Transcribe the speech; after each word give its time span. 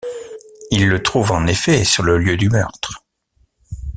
Il 0.71 0.89
le 0.89 1.03
trouve 1.03 1.31
en 1.31 1.45
effet 1.45 1.83
sur 1.83 2.01
le 2.01 2.17
lieu 2.17 2.35
du 2.35 2.49
meurtre. 2.49 3.05